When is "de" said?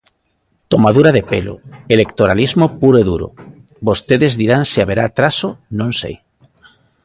1.17-1.21